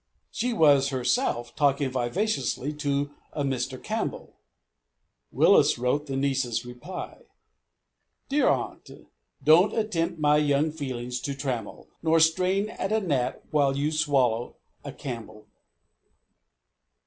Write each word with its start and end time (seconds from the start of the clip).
She 0.31 0.51
was 0.51 0.89
herself 0.89 1.55
talking 1.55 1.91
vivaciously 1.91 2.73
to 2.73 3.11
a 3.33 3.43
Mr. 3.43 3.77
Campbell. 3.77 4.33
Willis 5.31 5.77
wrote 5.77 6.07
the 6.07 6.15
niece's 6.17 6.65
reply: 6.65 7.21
"Dear 8.27 8.47
aunt, 8.49 8.89
don't 9.43 9.77
attempt 9.77 10.17
my 10.19 10.37
young 10.37 10.71
feelings 10.71 11.19
to 11.19 11.35
trammel. 11.35 11.87
Nor 12.01 12.19
strain 12.19 12.69
at 12.71 12.91
a 12.91 12.99
Nat 12.99 13.43
while 13.51 13.77
you 13.77 13.91
swallow 13.91 14.55
a 14.83 14.91
Campbell." 14.91 15.45